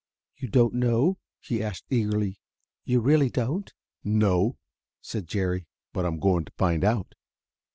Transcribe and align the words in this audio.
"You 0.35 0.47
don't 0.47 0.73
know?" 0.73 1.19
he 1.41 1.61
asked 1.61 1.85
eagerly. 1.91 2.39
"You 2.85 3.01
really 3.01 3.29
don't?" 3.29 3.71
"No," 4.03 4.57
said 4.99 5.27
Jerry; 5.27 5.67
"but 5.93 6.05
I'm 6.05 6.17
going 6.17 6.45
to 6.45 6.51
find 6.57 6.83
out." 6.83 7.13